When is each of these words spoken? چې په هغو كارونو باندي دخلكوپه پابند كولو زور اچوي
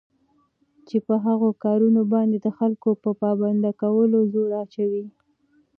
چې 0.87 0.97
په 1.07 1.15
هغو 1.25 1.49
كارونو 1.63 2.01
باندي 2.13 2.37
دخلكوپه 2.47 3.09
پابند 3.21 3.63
كولو 3.81 4.19
زور 4.33 4.51
اچوي 4.63 5.03